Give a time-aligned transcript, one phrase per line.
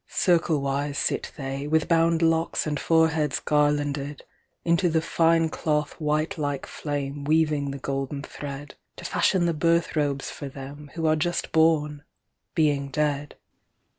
[0.09, 4.23] "Circlewise sit they, with bound locksAnd foreheads garlanded;
[4.65, 8.73] Into the fine cloth white like flameWeaving the golden thread.
[8.95, 12.03] To fashion the birth robes for themWho are just born,
[12.55, 13.35] being dead.